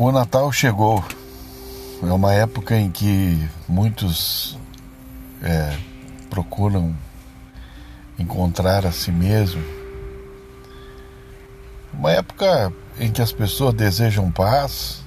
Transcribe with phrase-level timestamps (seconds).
[0.00, 1.04] O Natal chegou.
[2.00, 3.36] É uma época em que
[3.68, 4.56] muitos
[5.42, 5.76] é,
[6.30, 6.94] procuram
[8.16, 9.60] encontrar a si mesmo.
[11.92, 15.02] Uma época em que as pessoas desejam paz.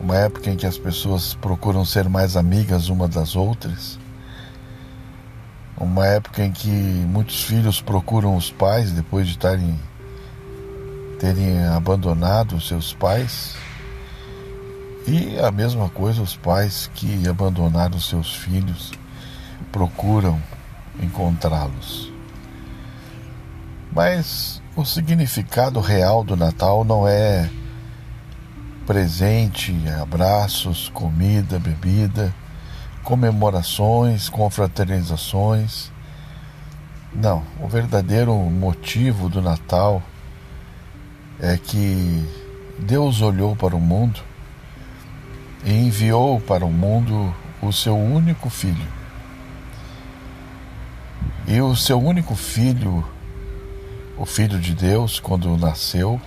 [0.00, 3.96] Uma época em que as pessoas procuram ser mais amigas uma das outras.
[5.76, 9.78] Uma época em que muitos filhos procuram os pais depois de estarem
[11.18, 13.54] terem abandonado seus pais.
[15.06, 18.92] E a mesma coisa os pais que abandonaram seus filhos
[19.70, 20.40] procuram
[21.00, 22.12] encontrá-los.
[23.92, 27.48] Mas o significado real do Natal não é
[28.86, 32.34] presente, abraços, comida, bebida,
[33.02, 35.92] comemorações, confraternizações.
[37.14, 40.02] Não, o verdadeiro motivo do Natal
[41.40, 42.24] é que
[42.78, 44.20] Deus olhou para o mundo
[45.64, 48.86] e enviou para o mundo o seu único filho.
[51.46, 53.04] E o seu único filho,
[54.16, 56.20] o filho de Deus, quando nasceu,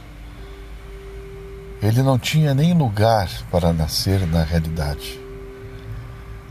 [1.82, 5.20] ele não tinha nem lugar para nascer na realidade.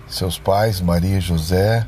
[0.09, 1.87] Seus pais, Maria e José,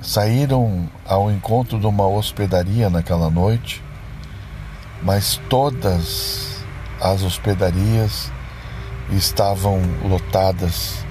[0.00, 3.82] saíram ao encontro de uma hospedaria naquela noite
[5.02, 6.64] mas todas
[7.00, 8.32] as hospedarias
[9.10, 11.04] estavam lotadas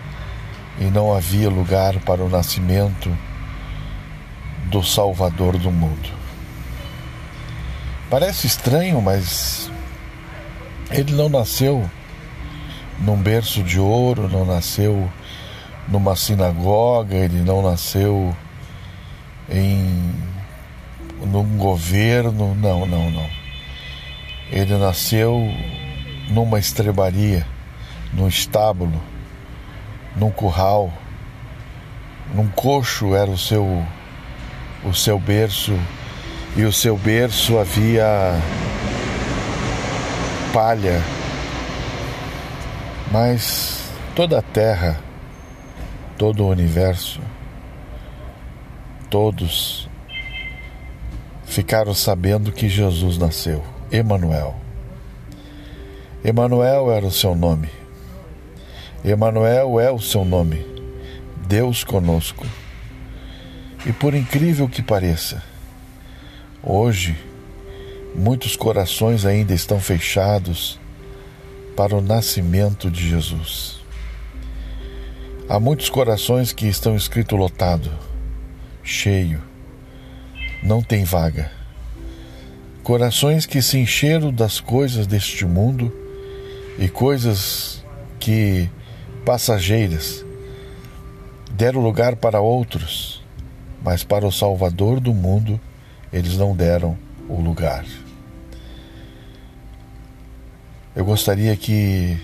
[0.79, 3.15] e não havia lugar para o nascimento
[4.65, 6.09] do Salvador do mundo.
[8.09, 9.71] Parece estranho, mas
[10.91, 11.89] ele não nasceu
[12.99, 15.09] num berço de ouro, não nasceu
[15.87, 18.35] numa sinagoga, ele não nasceu
[19.49, 20.13] em
[21.25, 23.44] num governo, não, não, não.
[24.51, 25.51] Ele nasceu
[26.29, 27.45] numa estrebaria,
[28.13, 29.01] num estábulo,
[30.15, 30.91] num curral,
[32.33, 33.85] num coxo era o seu
[34.83, 35.73] o seu berço
[36.55, 38.39] e o seu berço havia
[40.53, 41.01] palha.
[43.11, 44.99] Mas toda a terra,
[46.17, 47.19] todo o universo,
[49.09, 49.89] todos
[51.45, 53.74] ficaram sabendo que Jesus nasceu.
[53.91, 54.55] Emanuel.
[56.23, 57.69] Emanuel era o seu nome.
[59.03, 60.65] Emanuel é o seu nome.
[61.47, 62.45] Deus conosco.
[63.85, 65.43] E por incrível que pareça,
[66.63, 67.15] hoje
[68.15, 70.79] muitos corações ainda estão fechados
[71.75, 73.79] para o nascimento de Jesus.
[75.47, 77.91] Há muitos corações que estão escrito lotado,
[78.81, 79.43] cheio,
[80.63, 81.64] não tem vaga.
[82.85, 85.91] Corações que se encheram das coisas deste mundo
[86.77, 87.83] e coisas
[88.19, 88.69] que
[89.25, 90.23] passageiras
[91.51, 93.23] deram lugar para outros,
[93.83, 95.59] mas para o Salvador do mundo
[96.13, 96.95] eles não deram
[97.27, 97.83] o lugar.
[100.95, 102.15] Eu gostaria que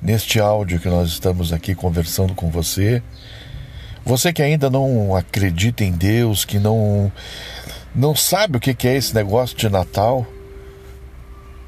[0.00, 3.02] neste áudio que nós estamos aqui conversando com você,
[4.04, 7.10] você que ainda não acredita em Deus, que não
[7.94, 10.26] não sabe o que é esse negócio de Natal,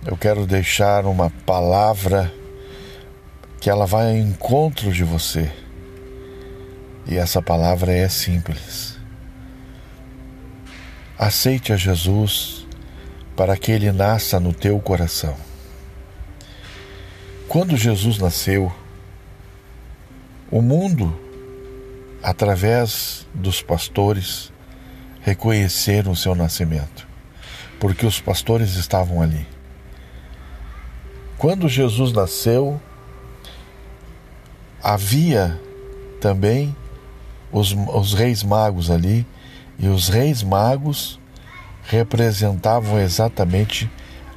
[0.05, 2.33] eu quero deixar uma palavra
[3.61, 5.51] que ela vai ao encontro de você.
[7.07, 8.99] E essa palavra é simples.
[11.19, 12.67] Aceite a Jesus
[13.37, 15.37] para que ele nasça no teu coração.
[17.49, 18.73] Quando Jesus nasceu,
[20.51, 21.19] o mundo,
[22.23, 24.53] através dos pastores,
[25.27, 27.05] reconheceram o seu nascimento,
[27.81, 29.45] porque os pastores estavam ali.
[31.37, 32.81] Quando Jesus nasceu,
[34.81, 35.61] havia
[36.21, 36.75] também
[37.51, 39.27] os, os reis magos ali,
[39.81, 41.19] e os reis magos
[41.83, 43.91] representavam exatamente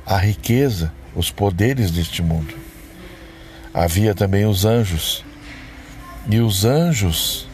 [0.07, 2.55] a riqueza, os poderes deste mundo.
[3.71, 5.23] Havia também os anjos,
[6.27, 7.47] e os anjos,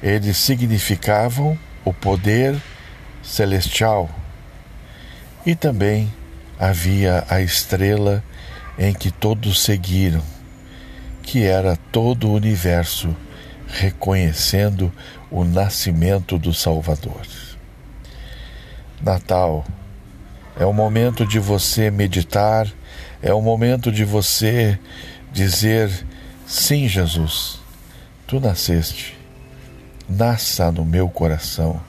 [0.00, 2.60] eles significavam o poder
[3.30, 4.10] celestial.
[5.46, 6.12] E também
[6.58, 8.22] havia a estrela
[8.78, 10.22] em que todos seguiram,
[11.22, 13.14] que era todo o universo
[13.66, 14.92] reconhecendo
[15.30, 17.22] o nascimento do Salvador.
[19.00, 19.64] Natal
[20.58, 22.66] é o momento de você meditar,
[23.22, 24.78] é o momento de você
[25.32, 25.90] dizer:
[26.46, 27.60] Sim, Jesus,
[28.26, 29.20] tu nasceste
[30.10, 31.80] nasça no meu coração,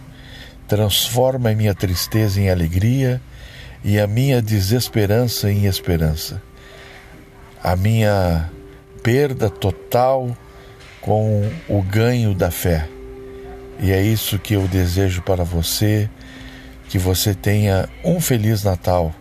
[0.72, 3.22] transforma minha tristeza em alegria,
[3.84, 6.42] e a minha desesperança em esperança,
[7.62, 8.50] a minha
[9.04, 10.30] perda total
[11.02, 12.88] com o ganho da fé.
[13.82, 16.10] E é isso que eu desejo para você,
[16.88, 19.14] que você tenha um feliz Natal,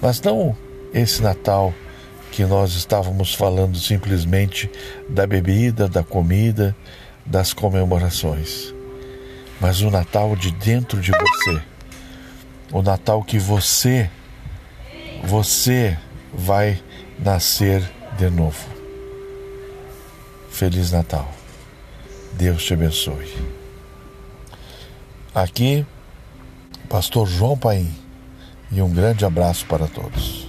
[0.00, 0.56] mas não
[0.92, 1.74] esse Natal
[2.30, 4.70] que nós estávamos falando simplesmente
[5.08, 6.76] da bebida, da comida,
[7.26, 8.73] das comemorações,
[9.64, 11.62] mas o Natal de dentro de você,
[12.70, 14.10] o Natal que você,
[15.22, 15.96] você
[16.34, 16.82] vai
[17.18, 17.82] nascer
[18.18, 18.62] de novo.
[20.50, 21.26] Feliz Natal.
[22.34, 23.34] Deus te abençoe.
[25.34, 25.86] Aqui,
[26.86, 27.90] Pastor João Paim,
[28.70, 30.43] e um grande abraço para todos.